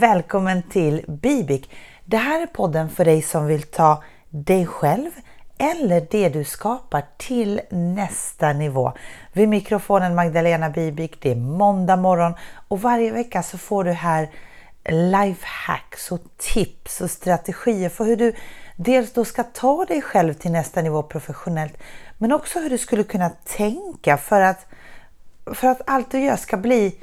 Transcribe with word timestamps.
Välkommen 0.00 0.62
till 0.62 1.04
Bibik. 1.08 1.70
Det 2.04 2.16
här 2.16 2.42
är 2.42 2.46
podden 2.46 2.90
för 2.90 3.04
dig 3.04 3.22
som 3.22 3.46
vill 3.46 3.62
ta 3.62 4.02
dig 4.30 4.66
själv 4.66 5.10
eller 5.58 6.06
det 6.10 6.28
du 6.28 6.44
skapar 6.44 7.04
till 7.16 7.60
nästa 7.70 8.52
nivå. 8.52 8.92
Vid 9.32 9.48
mikrofonen 9.48 10.14
Magdalena 10.14 10.70
Bibik. 10.70 11.22
Det 11.22 11.30
är 11.30 11.36
måndag 11.36 11.96
morgon 11.96 12.34
och 12.68 12.80
varje 12.80 13.12
vecka 13.12 13.42
så 13.42 13.58
får 13.58 13.84
du 13.84 13.92
här 13.92 14.30
lifehacks 14.88 16.12
och 16.12 16.20
tips 16.38 17.00
och 17.00 17.10
strategier 17.10 17.88
för 17.88 18.04
hur 18.04 18.16
du 18.16 18.32
dels 18.76 19.12
då 19.12 19.24
ska 19.24 19.42
ta 19.42 19.84
dig 19.84 20.02
själv 20.02 20.34
till 20.34 20.52
nästa 20.52 20.82
nivå 20.82 21.02
professionellt 21.02 21.74
men 22.18 22.32
också 22.32 22.58
hur 22.58 22.70
du 22.70 22.78
skulle 22.78 23.04
kunna 23.04 23.30
tänka 23.44 24.16
för 24.16 24.40
att, 24.40 24.66
för 25.54 25.68
att 25.68 25.80
allt 25.86 26.10
du 26.10 26.20
gör 26.20 26.36
ska 26.36 26.56
bli 26.56 26.96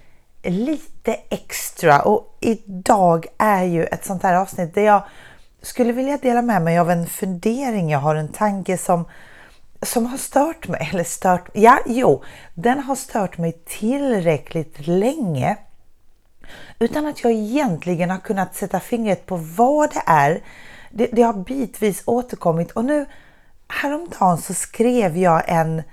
lite 0.49 1.13
extra 1.29 2.01
och 2.01 2.37
idag 2.39 3.25
är 3.37 3.63
ju 3.63 3.83
ett 3.83 4.05
sånt 4.05 4.23
här 4.23 4.33
avsnitt 4.33 4.75
där 4.75 4.81
jag 4.81 5.03
skulle 5.61 5.93
vilja 5.93 6.17
dela 6.17 6.41
med 6.41 6.61
mig 6.61 6.79
av 6.79 6.91
en 6.91 7.07
fundering. 7.07 7.89
Jag 7.89 7.99
har 7.99 8.15
en 8.15 8.27
tanke 8.27 8.77
som, 8.77 9.05
som 9.81 10.05
har 10.05 10.17
stört 10.17 10.67
mig, 10.67 10.89
eller 10.93 11.03
stört, 11.03 11.49
ja 11.53 11.79
jo, 11.85 12.23
den 12.53 12.79
har 12.79 12.95
stört 12.95 13.37
mig 13.37 13.51
tillräckligt 13.65 14.87
länge 14.87 15.57
utan 16.79 17.05
att 17.05 17.23
jag 17.23 17.31
egentligen 17.31 18.09
har 18.09 18.17
kunnat 18.17 18.55
sätta 18.55 18.79
fingret 18.79 19.25
på 19.25 19.35
vad 19.35 19.93
det 19.93 20.01
är. 20.05 20.41
Det, 20.91 21.09
det 21.11 21.21
har 21.21 21.33
bitvis 21.33 22.03
återkommit 22.05 22.71
och 22.71 22.85
nu 22.85 23.05
häromdagen 23.67 24.37
så 24.37 24.53
skrev 24.53 25.17
jag 25.17 25.43
en 25.47 25.83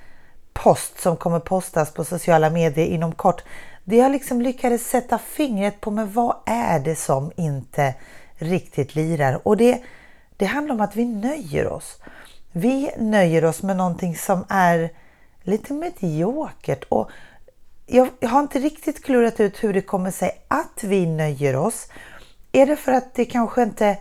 post 0.53 1.01
som 1.01 1.17
kommer 1.17 1.41
postas 1.41 1.95
på 1.95 2.05
sociala 2.05 2.51
medier 2.51 2.87
inom 2.87 3.13
kort 3.13 3.43
det 3.85 3.97
jag 3.97 4.13
liksom 4.13 4.43
lyckades 4.43 4.89
sätta 4.89 5.19
fingret 5.19 5.81
på 5.81 5.91
men 5.91 6.13
vad 6.13 6.37
är 6.47 6.81
det 6.81 6.97
som 6.97 7.33
inte 7.37 7.95
riktigt 8.35 8.95
lirar? 8.95 9.49
Och 9.49 9.57
det, 9.57 9.83
det 10.37 10.45
handlar 10.45 10.75
om 10.75 10.81
att 10.81 10.97
vi 10.97 11.05
nöjer 11.05 11.69
oss. 11.69 11.99
Vi 12.53 12.91
nöjer 12.99 13.45
oss 13.45 13.63
med 13.63 13.77
någonting 13.77 14.17
som 14.17 14.45
är 14.49 14.91
lite 15.43 15.73
mediokert 15.73 16.85
och 16.85 17.11
jag, 17.87 18.09
jag 18.21 18.29
har 18.29 18.41
inte 18.41 18.59
riktigt 18.59 19.05
klurat 19.05 19.41
ut 19.41 19.65
hur 19.65 19.73
det 19.73 19.81
kommer 19.81 20.11
sig 20.11 20.45
att 20.49 20.85
vi 20.85 21.07
nöjer 21.07 21.57
oss. 21.57 21.89
Är 22.53 22.67
det 22.67 22.77
för 22.77 22.93
att 22.93 23.15
det 23.15 23.25
kanske 23.25 23.63
inte 23.63 23.99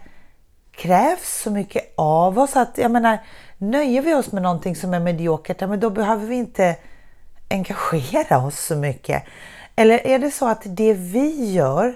krävs 0.72 1.42
så 1.44 1.52
mycket 1.52 1.94
av 1.98 2.40
oss? 2.40 2.56
Att, 2.56 2.78
jag 2.78 2.92
menar, 2.92 3.18
nöjer 3.58 4.02
vi 4.02 4.14
oss 4.14 4.32
med 4.32 4.44
någonting 4.44 4.76
som 4.76 4.94
är 4.94 5.00
mediokert, 5.00 5.60
men 5.60 5.80
då 5.80 5.90
behöver 5.90 6.26
vi 6.26 6.36
inte 6.36 6.76
engagera 7.50 8.46
oss 8.46 8.60
så 8.60 8.76
mycket. 8.76 9.24
Eller 9.76 10.08
är 10.08 10.20
det 10.20 10.32
så 10.32 10.48
att 10.48 10.62
det 10.66 10.94
vi 10.94 11.52
gör, 11.52 11.96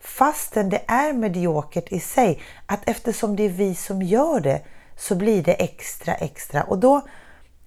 fastän 0.00 0.68
det 0.68 0.82
är 0.86 1.12
mediokert 1.12 1.92
i 1.92 2.00
sig, 2.00 2.42
att 2.66 2.88
eftersom 2.88 3.36
det 3.36 3.42
är 3.42 3.48
vi 3.48 3.74
som 3.74 4.02
gör 4.02 4.40
det 4.40 4.60
så 4.96 5.14
blir 5.14 5.42
det 5.42 5.52
extra 5.52 6.14
extra. 6.14 6.62
Och 6.62 6.78
då 6.78 7.02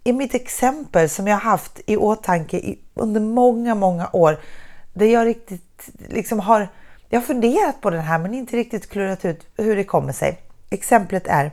i 0.04 0.14
mitt 0.14 0.34
exempel 0.34 1.10
som 1.10 1.28
jag 1.28 1.38
haft 1.38 1.82
i 1.86 1.98
åtanke 1.98 2.76
under 2.94 3.22
många, 3.22 3.76
många 3.76 4.10
år, 4.14 4.40
där 4.94 5.06
jag 5.06 5.26
riktigt 5.26 5.90
liksom 6.10 6.40
har, 6.40 6.68
jag 7.10 7.20
har 7.20 7.26
funderat 7.26 7.82
på 7.82 7.90
den 7.90 8.02
här 8.02 8.20
men 8.20 8.34
inte 8.34 8.58
riktigt 8.58 8.90
klurat 8.90 9.26
ut 9.26 9.48
hur 9.58 9.76
det 9.76 9.84
kommer 9.84 10.14
sig. 10.14 10.42
Exemplet 10.70 11.28
är 11.28 11.52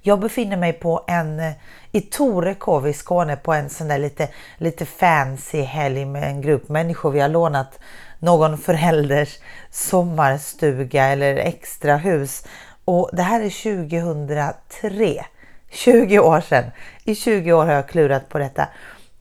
jag 0.00 0.20
befinner 0.20 0.56
mig 0.56 0.72
på 0.72 1.04
en, 1.08 1.40
eh, 1.40 1.52
i 1.92 2.00
Torekov 2.00 2.88
i 2.88 2.92
Skåne 2.92 3.36
på 3.36 3.52
en 3.52 3.70
sån 3.70 3.88
där 3.88 3.98
lite, 3.98 4.28
lite 4.56 4.86
fancy 4.86 5.62
helg 5.62 6.04
med 6.04 6.22
en 6.22 6.40
grupp 6.40 6.68
människor. 6.68 7.10
Vi 7.10 7.20
har 7.20 7.28
lånat 7.28 7.78
någon 8.18 8.58
förälders 8.58 9.38
sommarstuga 9.70 11.04
eller 11.04 11.36
extra 11.36 11.96
hus 11.96 12.44
och 12.84 13.10
det 13.12 13.22
här 13.22 13.40
är 13.40 13.84
2003. 13.86 15.24
20 15.70 16.18
år 16.18 16.40
sedan. 16.40 16.64
I 17.04 17.14
20 17.14 17.52
år 17.52 17.66
har 17.66 17.72
jag 17.72 17.88
klurat 17.88 18.28
på 18.28 18.38
detta 18.38 18.68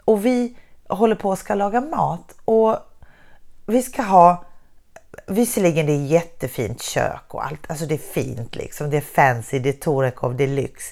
och 0.06 0.26
vi 0.26 0.56
håller 0.88 1.16
på 1.16 1.32
att 1.32 1.40
ska 1.40 1.56
laga 1.56 1.82
mat 1.82 2.36
och 2.46 2.78
vi 3.66 3.82
ska 3.82 4.02
ha 4.02 4.46
Visserligen 5.30 5.86
det 5.86 5.92
är 5.94 6.06
jättefint 6.06 6.82
kök 6.82 7.24
och 7.28 7.46
allt, 7.46 7.70
alltså 7.70 7.86
det 7.86 7.94
är 7.94 8.24
fint 8.24 8.56
liksom, 8.56 8.90
det 8.90 8.98
är 8.98 9.02
fancy, 9.02 9.60
det 9.60 9.70
är 9.70 9.74
Torekov, 9.74 10.36
det 10.36 10.44
är 10.44 10.48
lyx. 10.48 10.84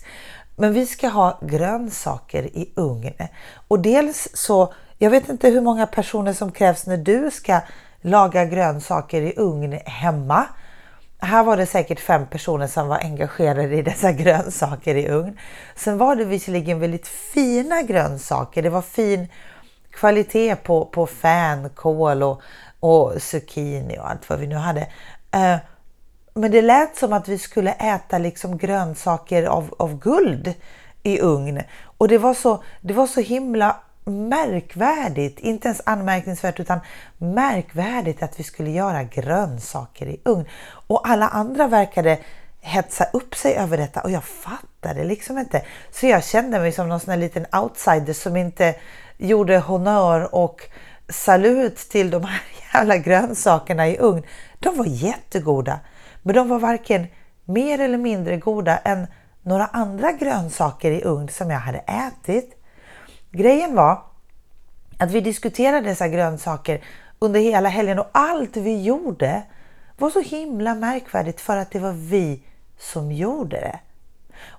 Men 0.56 0.74
vi 0.74 0.86
ska 0.86 1.08
ha 1.08 1.40
grönsaker 1.42 2.44
i 2.44 2.72
ugn. 2.76 3.14
Och 3.68 3.80
dels 3.80 4.28
så, 4.34 4.74
jag 4.98 5.10
vet 5.10 5.30
inte 5.30 5.50
hur 5.50 5.62
många 5.62 5.88
personer 5.88 6.34
som 6.34 6.52
krävs 6.52 6.86
när 6.86 6.98
du 6.98 7.32
ska 7.32 7.60
laga 8.02 8.46
grönsaker 8.46 9.22
i 9.22 9.34
ugn 9.38 9.80
hemma. 9.86 10.46
Här 11.20 11.44
var 11.44 11.58
det 11.58 11.66
säkert 11.66 12.00
fem 12.00 12.28
personer 12.28 12.68
som 12.68 12.88
var 12.88 12.98
engagerade 12.98 13.76
i 13.76 13.82
dessa 13.82 14.12
grönsaker 14.22 14.96
i 14.96 15.10
ugn. 15.10 15.38
Sen 15.76 15.98
var 15.98 16.16
det 16.16 16.26
visserligen 16.26 16.80
väldigt 16.80 17.08
fina 17.08 17.82
grönsaker. 17.82 18.64
Det 18.64 18.70
var 18.70 18.82
fin 18.82 19.28
kvalitet 19.92 20.56
på, 20.56 20.86
på 20.86 21.08
fänkål 21.08 22.24
och 22.24 22.42
och 22.80 23.22
zucchini 23.22 23.98
och 24.00 24.10
allt 24.10 24.30
vad 24.30 24.40
vi 24.40 24.48
nu 24.48 24.56
hade. 24.56 24.82
Eh, 25.32 25.58
men 26.34 26.52
det 26.52 26.62
lät 26.62 26.98
som 26.98 27.14
att 27.14 27.28
vi 27.28 27.38
skulle 27.38 27.72
äta 27.72 28.18
liksom 28.18 28.58
grönsaker 28.58 29.44
av, 29.44 29.76
av 29.80 30.00
guld 30.00 30.54
i 31.04 31.20
ugn. 31.22 31.62
Och 31.84 32.08
det 32.08 32.18
var, 32.18 32.34
så, 32.34 32.64
det 32.82 32.94
var 32.94 33.08
så 33.08 33.22
himla 33.22 33.76
märkvärdigt, 34.06 35.40
inte 35.40 35.68
ens 35.68 35.82
anmärkningsvärt 35.86 36.60
utan 36.60 36.80
märkvärdigt 37.18 38.24
att 38.24 38.40
vi 38.40 38.44
skulle 38.44 38.70
göra 38.70 39.04
grönsaker 39.04 40.06
i 40.06 40.22
ugn. 40.26 40.46
Och 40.88 41.10
alla 41.10 41.28
andra 41.28 41.68
verkade 41.68 42.20
hetsa 42.62 43.06
upp 43.14 43.36
sig 43.36 43.56
över 43.56 43.78
detta 43.78 44.02
och 44.02 44.12
jag 44.12 44.24
fattade 44.24 45.04
liksom 45.04 45.38
inte. 45.38 45.62
Så 45.92 46.08
jag 46.08 46.24
kände 46.24 46.60
mig 46.60 46.72
som 46.72 46.90
någon 46.90 47.00
sån 47.00 47.12
här 47.12 47.18
liten 47.18 47.46
outsider 47.62 48.14
som 48.14 48.36
inte 48.36 48.76
gjorde 49.18 49.58
honör 49.58 50.36
och 50.36 50.70
salut 51.10 51.78
till 51.78 52.10
de 52.10 52.24
här 52.24 52.42
jävla 52.74 52.98
grönsakerna 52.98 53.88
i 53.88 53.98
ugn. 53.98 54.24
De 54.60 54.78
var 54.78 54.86
jättegoda, 54.86 55.80
men 56.22 56.36
de 56.36 56.50
var 56.50 56.60
varken 56.60 57.08
mer 57.46 57.80
eller 57.80 57.98
mindre 57.98 58.38
goda 58.38 58.78
än 58.78 59.08
några 59.42 59.66
andra 59.66 60.12
grönsaker 60.12 60.92
i 60.92 61.04
ugn 61.04 61.30
som 61.30 61.50
jag 61.50 61.60
hade 61.60 61.78
ätit. 61.78 62.64
Grejen 63.32 63.76
var 63.76 64.02
att 64.98 65.12
vi 65.12 65.22
diskuterade 65.22 65.90
dessa 65.90 66.08
grönsaker 66.08 66.82
under 67.20 67.40
hela 67.40 67.70
helgen 67.70 68.00
och 68.00 68.10
allt 68.12 68.58
vi 68.58 68.82
gjorde 68.82 69.44
var 69.98 70.10
så 70.10 70.22
himla 70.22 70.76
märkvärdigt 70.76 71.42
för 71.42 71.58
att 71.58 71.72
det 71.72 71.80
var 71.80 71.92
vi 71.92 72.44
som 72.80 73.12
gjorde 73.12 73.58
det. 73.60 73.80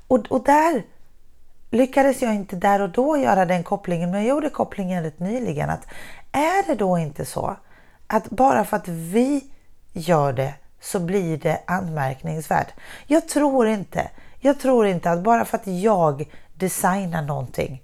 Och, 0.08 0.26
och 0.28 0.44
där 0.44 0.82
lyckades 1.70 2.22
jag 2.22 2.34
inte 2.34 2.56
där 2.56 2.81
och 2.81 2.91
då 2.91 3.16
göra 3.16 3.44
den 3.44 3.62
kopplingen, 3.62 4.10
men 4.10 4.20
jag 4.20 4.28
gjorde 4.28 4.50
kopplingen 4.50 5.03
rätt 5.03 5.20
nyligen 5.20 5.70
att 5.70 5.87
är 6.38 6.66
det 6.66 6.75
då 6.75 6.99
inte 6.99 7.25
så 7.25 7.56
att 8.06 8.31
bara 8.31 8.65
för 8.65 8.76
att 8.76 8.88
vi 8.88 9.44
gör 9.93 10.32
det 10.32 10.54
så 10.81 11.00
blir 11.00 11.38
det 11.38 11.62
anmärkningsvärt? 11.66 12.75
Jag 13.06 13.28
tror 13.28 13.69
inte. 13.69 14.10
Jag 14.41 14.60
tror 14.60 14.87
inte 14.87 15.10
att 15.10 15.22
bara 15.22 15.44
för 15.44 15.56
att 15.56 15.66
jag 15.66 16.28
designar 16.54 17.22
någonting 17.22 17.82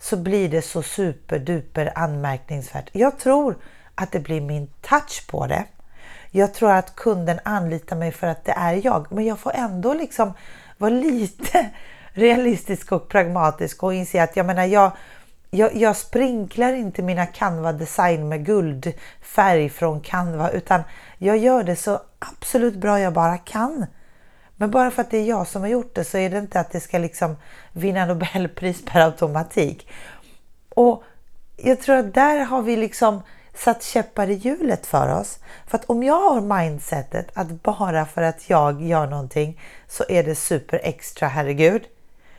så 0.00 0.16
blir 0.16 0.48
det 0.48 0.62
så 0.62 0.82
superduper 0.82 1.92
anmärkningsvärt. 1.94 2.90
Jag 2.92 3.18
tror 3.18 3.56
att 3.94 4.12
det 4.12 4.20
blir 4.20 4.40
min 4.40 4.66
touch 4.80 5.26
på 5.30 5.46
det. 5.46 5.64
Jag 6.30 6.54
tror 6.54 6.70
att 6.70 6.96
kunden 6.96 7.40
anlitar 7.42 7.96
mig 7.96 8.12
för 8.12 8.26
att 8.26 8.44
det 8.44 8.52
är 8.52 8.80
jag, 8.84 9.12
men 9.12 9.24
jag 9.24 9.38
får 9.38 9.52
ändå 9.54 9.94
liksom 9.94 10.32
vara 10.78 10.90
lite 10.90 11.70
realistisk 12.12 12.92
och 12.92 13.08
pragmatisk 13.08 13.82
och 13.82 13.94
inse 13.94 14.22
att 14.22 14.36
jag 14.36 14.46
menar, 14.46 14.64
jag, 14.64 14.92
jag, 15.50 15.76
jag 15.76 15.96
sprinklar 15.96 16.72
inte 16.72 17.02
mina 17.02 17.26
Canva 17.26 17.72
design 17.72 18.28
med 18.28 18.46
guldfärg 18.46 19.68
från 19.68 20.00
Canva 20.00 20.50
utan 20.50 20.82
jag 21.18 21.36
gör 21.36 21.64
det 21.64 21.76
så 21.76 22.00
absolut 22.18 22.76
bra 22.76 23.00
jag 23.00 23.12
bara 23.12 23.38
kan. 23.38 23.86
Men 24.56 24.70
bara 24.70 24.90
för 24.90 25.02
att 25.02 25.10
det 25.10 25.18
är 25.18 25.24
jag 25.24 25.46
som 25.46 25.62
har 25.62 25.68
gjort 25.68 25.94
det 25.94 26.04
så 26.04 26.18
är 26.18 26.30
det 26.30 26.38
inte 26.38 26.60
att 26.60 26.72
det 26.72 26.80
ska 26.80 26.98
liksom 26.98 27.36
vinna 27.72 28.06
Nobelpris 28.06 28.84
per 28.84 29.00
automatik. 29.00 29.88
Och 30.68 31.02
jag 31.56 31.80
tror 31.80 31.96
att 31.96 32.14
där 32.14 32.40
har 32.40 32.62
vi 32.62 32.76
liksom 32.76 33.22
satt 33.54 33.82
käppar 33.82 34.30
i 34.30 34.34
hjulet 34.34 34.86
för 34.86 35.20
oss. 35.20 35.38
För 35.66 35.78
att 35.78 35.84
om 35.84 36.02
jag 36.02 36.30
har 36.30 36.60
mindsetet 36.60 37.30
att 37.34 37.62
bara 37.62 38.06
för 38.06 38.22
att 38.22 38.50
jag 38.50 38.82
gör 38.82 39.06
någonting 39.06 39.60
så 39.88 40.04
är 40.08 40.22
det 40.22 40.34
super 40.34 40.80
extra, 40.82 41.28
herregud, 41.28 41.82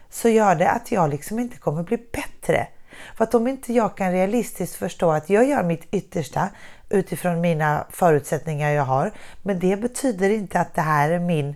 så 0.10 0.30
gör 0.30 0.56
det 0.56 0.70
att 0.70 0.92
jag 0.92 1.10
liksom 1.10 1.40
inte 1.40 1.58
kommer 1.58 1.84
bli 1.84 1.98
bättre. 1.98 2.68
För 3.16 3.24
att 3.24 3.36
om 3.36 3.48
inte 3.48 3.74
jag 3.74 3.98
kan 3.98 4.12
realistiskt 4.12 4.76
förstå 4.76 5.12
att 5.12 5.30
jag 5.30 5.48
gör 5.50 5.64
mitt 5.64 5.94
yttersta 5.94 6.50
utifrån 6.90 7.42
mina 7.42 7.86
förutsättningar 7.90 8.72
jag 8.72 8.84
har, 8.84 9.12
men 9.42 9.60
det 9.60 9.82
betyder 9.82 10.30
inte 10.30 10.60
att 10.60 10.74
det 10.74 10.82
här 10.82 11.12
är 11.12 11.20
min, 11.20 11.56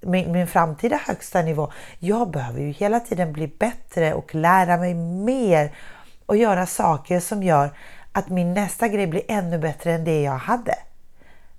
min, 0.00 0.32
min 0.32 0.46
framtida 0.46 0.96
högsta 1.06 1.42
nivå. 1.42 1.72
Jag 1.98 2.30
behöver 2.30 2.60
ju 2.60 2.70
hela 2.70 3.00
tiden 3.00 3.32
bli 3.32 3.48
bättre 3.48 4.14
och 4.14 4.34
lära 4.34 4.76
mig 4.76 4.94
mer 4.94 5.72
och 6.26 6.36
göra 6.36 6.66
saker 6.66 7.20
som 7.20 7.42
gör 7.42 7.70
att 8.12 8.28
min 8.28 8.54
nästa 8.54 8.88
grej 8.88 9.06
blir 9.06 9.22
ännu 9.28 9.58
bättre 9.58 9.92
än 9.92 10.04
det 10.04 10.22
jag 10.22 10.38
hade. 10.38 10.74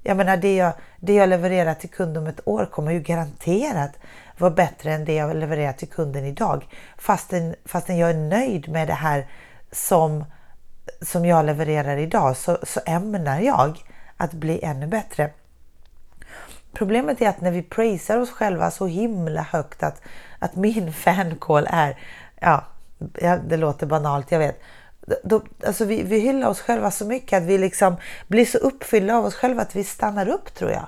Jag 0.07 0.17
menar 0.17 0.37
det 0.37 0.55
jag, 0.55 0.73
det 0.99 1.13
jag 1.13 1.29
levererar 1.29 1.73
till 1.73 1.89
kunden 1.89 2.23
om 2.23 2.29
ett 2.29 2.47
år 2.47 2.65
kommer 2.65 2.91
ju 2.91 2.99
garanterat 2.99 3.91
vara 4.37 4.51
bättre 4.51 4.93
än 4.93 5.05
det 5.05 5.13
jag 5.13 5.35
levererar 5.35 5.73
till 5.73 5.87
kunden 5.87 6.25
idag. 6.25 6.67
Fastän, 6.97 7.55
fastän 7.65 7.97
jag 7.97 8.09
är 8.09 8.17
nöjd 8.17 8.69
med 8.69 8.87
det 8.87 8.93
här 8.93 9.27
som, 9.71 10.25
som 11.01 11.25
jag 11.25 11.45
levererar 11.45 11.97
idag 11.97 12.37
så, 12.37 12.57
så 12.63 12.79
ämnar 12.85 13.39
jag 13.39 13.83
att 14.17 14.33
bli 14.33 14.63
ännu 14.63 14.87
bättre. 14.87 15.29
Problemet 16.73 17.21
är 17.21 17.29
att 17.29 17.41
när 17.41 17.51
vi 17.51 17.61
prisar 17.61 18.17
oss 18.17 18.31
själva 18.31 18.71
så 18.71 18.87
himla 18.87 19.41
högt 19.41 19.83
att, 19.83 20.01
att 20.39 20.55
min 20.55 20.93
fancall 21.03 21.67
är, 21.69 21.99
ja, 22.39 22.63
det 23.47 23.57
låter 23.57 23.85
banalt, 23.87 24.31
jag 24.31 24.39
vet. 24.39 24.61
Då, 25.23 25.41
alltså 25.65 25.85
vi, 25.85 26.03
vi 26.03 26.19
hyllar 26.19 26.49
oss 26.49 26.61
själva 26.61 26.91
så 26.91 27.05
mycket 27.05 27.37
att 27.37 27.43
vi 27.43 27.57
liksom 27.57 27.95
blir 28.27 28.45
så 28.45 28.57
uppfyllda 28.57 29.15
av 29.17 29.25
oss 29.25 29.35
själva 29.35 29.61
att 29.61 29.75
vi 29.75 29.83
stannar 29.83 30.29
upp 30.29 30.53
tror 30.55 30.71
jag. 30.71 30.87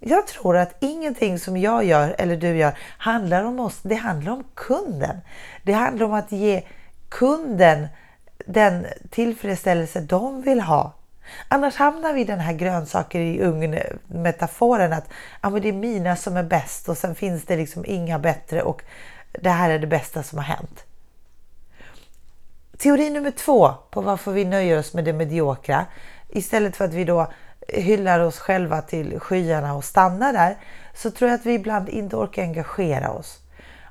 Jag 0.00 0.26
tror 0.26 0.56
att 0.56 0.76
ingenting 0.80 1.38
som 1.38 1.56
jag 1.56 1.84
gör 1.84 2.14
eller 2.18 2.36
du 2.36 2.56
gör 2.56 2.78
handlar 2.98 3.44
om 3.44 3.60
oss. 3.60 3.80
Det 3.82 3.94
handlar 3.94 4.32
om 4.32 4.44
kunden. 4.54 5.20
Det 5.62 5.72
handlar 5.72 6.06
om 6.06 6.12
att 6.12 6.32
ge 6.32 6.62
kunden 7.08 7.88
den 8.46 8.86
tillfredsställelse 9.10 10.00
de 10.00 10.42
vill 10.42 10.60
ha. 10.60 10.92
Annars 11.48 11.76
hamnar 11.76 12.12
vi 12.12 12.20
i 12.20 12.24
den 12.24 12.40
här 12.40 12.52
grönsaker 12.52 13.20
i 13.20 13.40
ugn 13.40 13.78
metaforen 14.06 14.92
att 14.92 15.08
ja, 15.42 15.50
men 15.50 15.62
det 15.62 15.68
är 15.68 15.72
mina 15.72 16.16
som 16.16 16.36
är 16.36 16.42
bäst 16.42 16.88
och 16.88 16.98
sen 16.98 17.14
finns 17.14 17.44
det 17.44 17.56
liksom 17.56 17.84
inga 17.86 18.18
bättre 18.18 18.62
och 18.62 18.82
det 19.32 19.50
här 19.50 19.70
är 19.70 19.78
det 19.78 19.86
bästa 19.86 20.22
som 20.22 20.38
har 20.38 20.44
hänt. 20.44 20.84
Teori 22.84 23.10
nummer 23.10 23.30
två 23.30 23.70
på 23.90 24.00
varför 24.00 24.32
vi 24.32 24.44
nöjer 24.44 24.78
oss 24.78 24.94
med 24.94 25.04
det 25.04 25.12
mediokra 25.12 25.86
istället 26.28 26.76
för 26.76 26.84
att 26.84 26.94
vi 26.94 27.04
då 27.04 27.32
hyllar 27.68 28.20
oss 28.20 28.38
själva 28.38 28.82
till 28.82 29.20
skyarna 29.20 29.74
och 29.74 29.84
stannar 29.84 30.32
där 30.32 30.56
så 30.94 31.10
tror 31.10 31.30
jag 31.30 31.40
att 31.40 31.46
vi 31.46 31.54
ibland 31.54 31.88
inte 31.88 32.16
orkar 32.16 32.42
engagera 32.42 33.10
oss. 33.10 33.38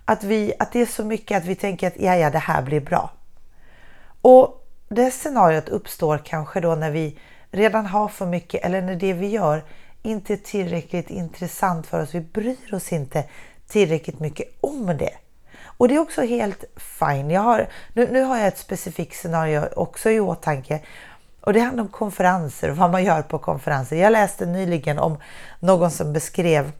Att, 0.05 0.23
vi, 0.23 0.53
att 0.59 0.71
det 0.71 0.81
är 0.81 0.85
så 0.85 1.05
mycket 1.05 1.37
att 1.37 1.45
vi 1.45 1.55
tänker 1.55 1.87
att 1.87 1.99
ja, 1.99 2.15
ja, 2.15 2.29
det 2.29 2.39
här 2.39 2.61
blir 2.61 2.81
bra. 2.81 3.11
Och 4.21 4.67
det 4.89 5.11
scenariot 5.11 5.69
uppstår 5.69 6.17
kanske 6.17 6.59
då 6.59 6.75
när 6.75 6.91
vi 6.91 7.19
redan 7.51 7.85
har 7.85 8.07
för 8.07 8.25
mycket 8.25 8.65
eller 8.65 8.81
när 8.81 8.95
det 8.95 9.13
vi 9.13 9.27
gör 9.27 9.63
inte 10.01 10.33
är 10.33 10.37
tillräckligt 10.37 11.09
intressant 11.09 11.87
för 11.87 12.01
oss. 12.03 12.15
Vi 12.15 12.21
bryr 12.21 12.73
oss 12.73 12.93
inte 12.93 13.23
tillräckligt 13.67 14.19
mycket 14.19 14.47
om 14.61 14.85
det. 14.85 15.22
Och 15.83 15.89
det 15.89 15.95
är 15.95 15.99
också 15.99 16.21
helt 16.21 16.63
fine. 16.75 17.31
Jag 17.31 17.41
har, 17.41 17.67
nu, 17.93 18.07
nu 18.11 18.21
har 18.21 18.37
jag 18.37 18.47
ett 18.47 18.57
specifikt 18.57 19.15
scenario 19.15 19.73
också 19.75 20.09
i 20.09 20.19
åtanke 20.19 20.81
och 21.41 21.53
det 21.53 21.59
handlar 21.59 21.83
om 21.83 21.89
konferenser 21.89 22.69
och 22.69 22.77
vad 22.77 22.91
man 22.91 23.03
gör 23.03 23.21
på 23.21 23.39
konferenser. 23.39 23.95
Jag 23.95 24.11
läste 24.11 24.45
nyligen 24.45 24.99
om 24.99 25.17
någon 25.59 25.91
som 25.91 26.13
beskrev 26.13 26.71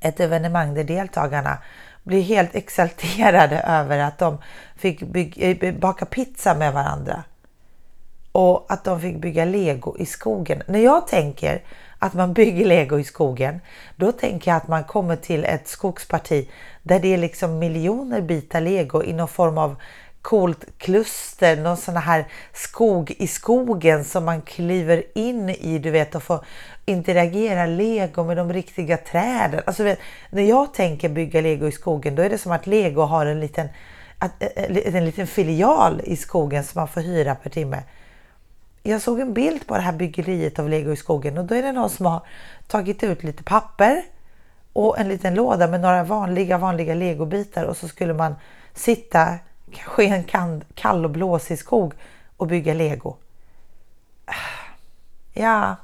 ett 0.00 0.20
evenemang 0.20 0.74
där 0.74 0.84
deltagarna 0.84 1.58
blir 2.02 2.22
helt 2.22 2.54
exalterade 2.54 3.60
över 3.66 3.98
att 3.98 4.18
de 4.18 4.38
fick 4.76 5.02
bygga, 5.02 5.50
eh, 5.50 5.74
baka 5.74 6.06
pizza 6.06 6.54
med 6.54 6.72
varandra. 6.72 7.24
Och 8.32 8.66
att 8.68 8.84
de 8.84 9.00
fick 9.00 9.16
bygga 9.16 9.44
lego 9.44 9.96
i 9.98 10.06
skogen. 10.06 10.62
När 10.66 10.80
jag 10.80 11.06
tänker 11.06 11.62
att 12.06 12.14
man 12.14 12.32
bygger 12.32 12.64
lego 12.64 12.98
i 12.98 13.04
skogen, 13.04 13.60
då 13.96 14.12
tänker 14.12 14.50
jag 14.50 14.56
att 14.56 14.68
man 14.68 14.84
kommer 14.84 15.16
till 15.16 15.44
ett 15.44 15.68
skogsparti 15.68 16.50
där 16.82 17.00
det 17.00 17.14
är 17.14 17.18
liksom 17.18 17.58
miljoner 17.58 18.20
bitar 18.20 18.60
lego 18.60 19.02
i 19.02 19.12
någon 19.12 19.28
form 19.28 19.58
av 19.58 19.76
coolt 20.26 20.64
kluster, 20.78 21.56
någon 21.56 21.76
sån 21.76 21.96
här 21.96 22.24
skog 22.52 23.14
i 23.18 23.26
skogen 23.26 24.04
som 24.04 24.24
man 24.24 24.42
kliver 24.42 25.02
in 25.14 25.48
i, 25.48 25.78
du 25.78 25.90
vet, 25.90 26.14
och 26.14 26.22
får 26.22 26.44
interagera 26.84 27.66
lego 27.66 28.24
med 28.24 28.36
de 28.36 28.52
riktiga 28.52 28.96
träden. 28.96 29.60
Alltså, 29.66 29.84
vet, 29.84 29.98
när 30.30 30.42
jag 30.42 30.74
tänker 30.74 31.08
bygga 31.08 31.40
lego 31.40 31.68
i 31.68 31.72
skogen, 31.72 32.14
då 32.14 32.22
är 32.22 32.30
det 32.30 32.38
som 32.38 32.52
att 32.52 32.66
lego 32.66 33.02
har 33.02 33.26
en 33.26 33.40
liten, 33.40 33.68
eh, 34.20 34.46
eh, 34.56 34.94
en 34.94 35.04
liten 35.04 35.26
filial 35.26 36.00
i 36.04 36.16
skogen 36.16 36.64
som 36.64 36.80
man 36.80 36.88
får 36.88 37.00
hyra 37.00 37.34
per 37.34 37.50
timme. 37.50 37.82
Jag 38.88 39.02
såg 39.02 39.20
en 39.20 39.34
bild 39.34 39.66
på 39.66 39.74
det 39.74 39.80
här 39.80 39.92
byggeriet 39.92 40.58
av 40.58 40.68
lego 40.68 40.92
i 40.92 40.96
skogen 40.96 41.38
och 41.38 41.44
då 41.44 41.54
är 41.54 41.62
det 41.62 41.72
någon 41.72 41.90
som 41.90 42.06
har 42.06 42.20
tagit 42.66 43.02
ut 43.02 43.22
lite 43.22 43.42
papper 43.42 44.02
och 44.72 44.98
en 44.98 45.08
liten 45.08 45.34
låda 45.34 45.66
med 45.66 45.80
några 45.80 46.04
vanliga, 46.04 46.58
vanliga 46.58 46.94
legobitar 46.94 47.64
och 47.64 47.76
så 47.76 47.88
skulle 47.88 48.14
man 48.14 48.34
sitta 48.74 49.38
kanske 49.72 50.04
i 50.04 50.08
en 50.08 50.24
kall 50.74 51.04
och 51.04 51.10
blåsig 51.10 51.58
skog 51.58 51.94
och 52.36 52.46
bygga 52.46 52.74
lego. 52.74 53.16
Ah, 54.24 54.32
ja, 55.34 55.76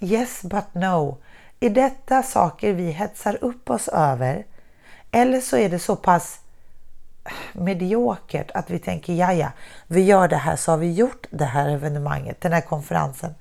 yes 0.00 0.42
but 0.42 0.74
no. 0.74 1.18
Är 1.60 1.70
detta 1.70 2.22
saker 2.22 2.72
vi 2.72 2.90
hetsar 2.90 3.38
upp 3.40 3.70
oss 3.70 3.88
över? 3.88 4.44
Eller 5.10 5.40
så 5.40 5.56
är 5.56 5.68
det 5.68 5.78
så 5.78 5.96
pass 5.96 6.40
mediokert 7.52 8.50
att 8.50 8.70
vi 8.70 8.78
tänker 8.78 9.12
ja, 9.12 9.32
ja, 9.32 9.48
vi 9.86 10.00
gör 10.00 10.28
det 10.28 10.36
här 10.36 10.56
så 10.56 10.70
har 10.70 10.78
vi 10.78 10.92
gjort 10.92 11.26
det 11.30 11.44
här 11.44 11.68
evenemanget, 11.68 12.40
den 12.40 12.52
här 12.52 12.60
konferensen. 12.60 13.34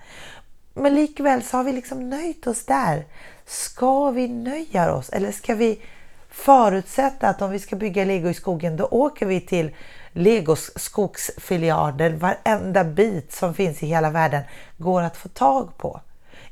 Men 0.73 0.95
likväl 0.95 1.43
så 1.43 1.57
har 1.57 1.63
vi 1.63 1.71
liksom 1.71 2.09
nöjt 2.09 2.47
oss 2.47 2.65
där. 2.65 3.05
Ska 3.45 4.11
vi 4.11 4.27
nöja 4.27 4.93
oss 4.93 5.09
eller 5.09 5.31
ska 5.31 5.55
vi 5.55 5.81
förutsätta 6.29 7.29
att 7.29 7.41
om 7.41 7.51
vi 7.51 7.59
ska 7.59 7.75
bygga 7.75 8.05
lego 8.05 8.29
i 8.29 8.33
skogen 8.33 8.77
då 8.77 8.85
åker 8.85 9.25
vi 9.25 9.41
till 9.41 9.75
Legos 10.11 10.71
skogsfilialer, 10.75 12.11
varenda 12.11 12.83
bit 12.83 13.31
som 13.31 13.53
finns 13.53 13.83
i 13.83 13.87
hela 13.87 14.09
världen 14.09 14.43
går 14.77 15.01
att 15.01 15.17
få 15.17 15.29
tag 15.29 15.77
på. 15.77 16.01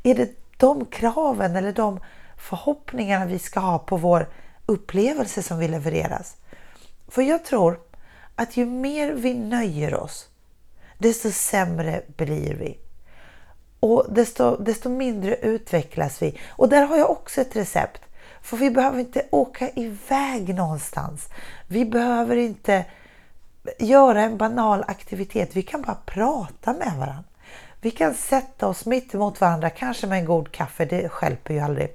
Är 0.03 0.15
det 0.15 0.29
de 0.57 0.85
kraven 0.85 1.55
eller 1.55 1.71
de 1.73 1.99
förhoppningarna 2.37 3.25
vi 3.25 3.39
ska 3.39 3.59
ha 3.59 3.79
på 3.79 3.97
vår 3.97 4.29
upplevelse 4.65 5.43
som 5.43 5.59
vill 5.59 5.71
levereras? 5.71 6.35
För 7.07 7.21
jag 7.21 7.45
tror 7.45 7.79
att 8.35 8.57
ju 8.57 8.65
mer 8.65 9.13
vi 9.13 9.33
nöjer 9.33 9.95
oss, 9.95 10.27
desto 10.97 11.31
sämre 11.31 12.01
blir 12.17 12.53
vi. 12.53 12.77
Och 13.79 14.05
desto, 14.09 14.57
desto 14.57 14.89
mindre 14.89 15.35
utvecklas 15.35 16.21
vi. 16.21 16.39
Och 16.47 16.69
där 16.69 16.85
har 16.85 16.97
jag 16.97 17.09
också 17.09 17.41
ett 17.41 17.55
recept. 17.55 18.01
För 18.41 18.57
vi 18.57 18.71
behöver 18.71 18.99
inte 18.99 19.25
åka 19.31 19.69
iväg 19.69 20.55
någonstans. 20.55 21.29
Vi 21.67 21.85
behöver 21.85 22.35
inte 22.35 22.85
göra 23.79 24.21
en 24.21 24.37
banal 24.37 24.83
aktivitet. 24.87 25.55
Vi 25.55 25.61
kan 25.61 25.81
bara 25.81 25.97
prata 26.05 26.73
med 26.73 26.93
varandra. 26.97 27.23
Vi 27.81 27.91
kan 27.91 28.13
sätta 28.13 28.67
oss 28.67 28.85
mitt 28.85 29.13
emot 29.13 29.41
varandra, 29.41 29.69
kanske 29.69 30.07
med 30.07 30.19
en 30.19 30.25
god 30.25 30.51
kaffe, 30.51 30.85
det 30.85 31.09
skälper 31.09 31.53
ju 31.53 31.59
aldrig. 31.59 31.89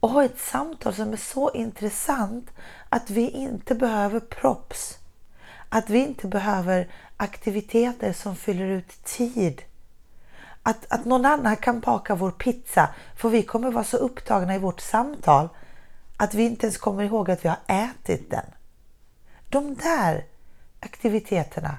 Och 0.00 0.10
ha 0.10 0.24
ett 0.24 0.40
samtal 0.40 0.94
som 0.94 1.12
är 1.12 1.16
så 1.16 1.50
intressant 1.50 2.50
att 2.88 3.10
vi 3.10 3.30
inte 3.30 3.74
behöver 3.74 4.20
props. 4.20 4.98
Att 5.68 5.90
vi 5.90 5.98
inte 5.98 6.26
behöver 6.26 6.88
aktiviteter 7.16 8.12
som 8.12 8.36
fyller 8.36 8.66
ut 8.66 9.04
tid 9.04 9.62
att, 10.62 10.86
att 10.92 11.04
någon 11.04 11.26
annan 11.26 11.56
kan 11.56 11.80
baka 11.80 12.14
vår 12.14 12.30
pizza 12.30 12.88
för 13.16 13.28
vi 13.28 13.42
kommer 13.42 13.70
vara 13.70 13.84
så 13.84 13.96
upptagna 13.96 14.54
i 14.54 14.58
vårt 14.58 14.80
samtal 14.80 15.48
att 16.16 16.34
vi 16.34 16.42
inte 16.42 16.66
ens 16.66 16.78
kommer 16.78 17.04
ihåg 17.04 17.30
att 17.30 17.44
vi 17.44 17.48
har 17.48 17.58
ätit 17.66 18.30
den. 18.30 18.44
De 19.48 19.74
där 19.74 20.24
aktiviteterna 20.80 21.78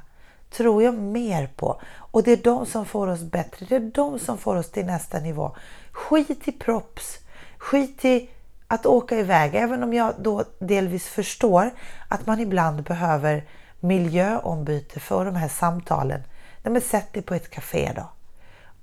tror 0.50 0.84
jag 0.84 0.94
mer 0.94 1.48
på 1.48 1.82
och 1.96 2.24
det 2.24 2.32
är 2.32 2.38
de 2.38 2.66
som 2.66 2.86
får 2.86 3.08
oss 3.08 3.22
bättre. 3.22 3.66
Det 3.70 3.76
är 3.76 3.92
de 3.94 4.20
som 4.20 4.38
får 4.38 4.56
oss 4.56 4.72
till 4.72 4.86
nästa 4.86 5.20
nivå. 5.20 5.56
Skit 5.92 6.48
i 6.48 6.52
props, 6.52 7.20
skit 7.62 8.06
i 8.06 8.30
att 8.68 8.86
åka 8.86 9.20
iväg, 9.20 9.56
även 9.56 9.84
om 9.84 9.94
jag 9.94 10.14
då 10.18 10.44
delvis 10.60 11.08
förstår 11.08 11.72
att 12.08 12.26
man 12.26 12.40
ibland 12.40 12.84
behöver 12.84 13.44
miljöombyte 13.80 15.00
för 15.00 15.26
de 15.26 15.36
här 15.36 15.48
samtalen. 15.48 16.24
Nej, 16.64 16.74
men 16.74 16.82
sätt 16.82 17.14
dig 17.14 17.24
på 17.24 17.34
ett 17.34 17.50
café 17.50 17.92
då 17.96 18.10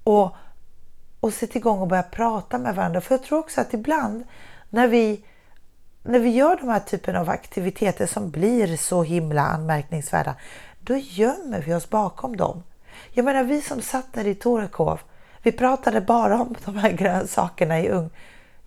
och, 0.05 0.37
och 1.21 1.35
sätt 1.35 1.57
igång 1.57 1.81
och 1.81 1.89
börja 1.89 2.03
prata 2.03 2.59
med 2.59 2.75
varandra. 2.75 3.01
För 3.01 3.15
jag 3.15 3.23
tror 3.23 3.39
också 3.39 3.61
att 3.61 3.75
ibland 3.75 4.25
när 4.71 4.89
vi, 4.89 5.25
när 6.03 6.19
vi 6.19 6.31
gör 6.31 6.57
de 6.57 6.69
här 6.69 6.81
typen 6.81 7.17
av 7.17 7.31
aktiviteter 7.31 8.07
som 8.07 8.31
blir 8.31 8.77
så 8.77 9.03
himla 9.03 9.43
anmärkningsvärda, 9.43 10.35
då 10.81 10.97
gömmer 10.97 11.63
vi 11.63 11.75
oss 11.75 11.91
bakom 11.91 12.37
dem. 12.37 12.63
Jag 13.11 13.25
menar 13.25 13.45
vi 13.45 13.63
som 13.63 13.83
satt 13.83 14.13
där 14.13 14.27
i 14.27 14.35
Torekov, 14.35 15.01
vi 15.43 15.53
pratade 15.53 16.01
bara 16.01 16.41
om 16.41 16.55
de 16.65 16.77
här 16.77 16.91
grönsakerna 16.91 17.81
i 17.81 17.89
ugn. 17.89 18.11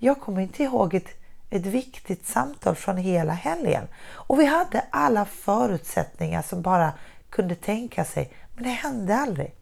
Jag 0.03 0.19
kommer 0.19 0.41
inte 0.41 0.63
ihåg 0.63 0.93
ett, 0.93 1.09
ett 1.49 1.65
viktigt 1.65 2.27
samtal 2.27 2.75
från 2.75 2.97
hela 2.97 3.33
helgen. 3.33 3.87
Och 4.07 4.39
vi 4.39 4.45
hade 4.45 4.85
alla 4.89 5.25
förutsättningar 5.25 6.41
som 6.41 6.61
bara 6.61 6.93
kunde 7.29 7.55
tänka 7.55 8.05
sig, 8.05 8.33
men 8.55 8.63
det 8.63 8.69
hände 8.69 9.15
aldrig. 9.15 9.55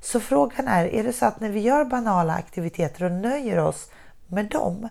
Så 0.00 0.20
frågan 0.20 0.68
är, 0.68 0.84
är 0.84 1.04
det 1.04 1.12
så 1.12 1.26
att 1.26 1.40
när 1.40 1.48
vi 1.50 1.60
gör 1.60 1.84
banala 1.84 2.34
aktiviteter 2.34 3.04
och 3.04 3.12
nöjer 3.12 3.58
oss 3.58 3.90
med 4.26 4.46
dem, 4.46 4.88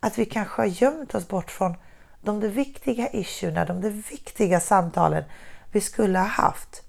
att 0.00 0.18
vi 0.18 0.24
kanske 0.24 0.62
har 0.62 0.66
gömt 0.66 1.14
oss 1.14 1.28
bort 1.28 1.50
från 1.50 1.74
de 2.20 2.40
där 2.40 2.48
viktiga 2.48 3.08
issuerna, 3.08 3.64
de 3.64 3.80
där 3.80 3.90
viktiga 4.10 4.60
samtalen 4.60 5.24
vi 5.72 5.80
skulle 5.80 6.18
ha 6.18 6.26
haft. 6.26 6.82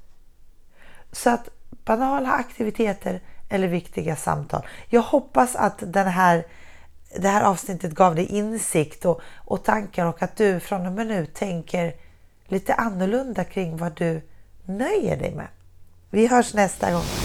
Så 1.12 1.30
att 1.30 1.50
banala 1.86 2.32
aktiviteter 2.32 3.22
eller 3.50 3.68
viktiga 3.68 4.16
samtal. 4.16 4.68
Jag 4.90 5.02
hoppas 5.02 5.56
att 5.56 5.84
den 5.94 6.08
här, 6.08 6.46
det 7.20 7.28
här 7.28 7.42
avsnittet 7.44 7.92
gav 7.92 8.16
dig 8.16 8.26
insikt 8.26 9.06
och, 9.06 9.22
och 9.36 9.64
tankar 9.64 10.06
och 10.06 10.22
att 10.22 10.38
du 10.38 10.60
från 10.60 10.86
och 10.86 10.92
med 10.92 11.08
nu 11.08 11.26
tänker 11.26 11.94
lite 12.48 12.74
annorlunda 12.74 13.44
kring 13.44 13.78
vad 13.78 13.96
du 13.96 14.22
nöjer 14.66 15.18
dig 15.18 15.36
med. 15.36 15.48
Vi 16.10 16.28
hörs 16.28 16.54
nästa 16.54 16.92
gång. 16.92 17.25